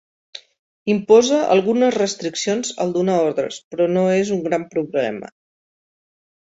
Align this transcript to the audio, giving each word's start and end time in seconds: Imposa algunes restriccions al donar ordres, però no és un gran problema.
Imposa 0.93 1.41
algunes 1.57 1.93
restriccions 1.99 2.73
al 2.87 2.97
donar 2.99 3.19
ordres, 3.29 3.63
però 3.75 3.89
no 3.95 4.09
és 4.25 4.35
un 4.39 4.43
gran 4.51 4.69
problema. 4.77 5.33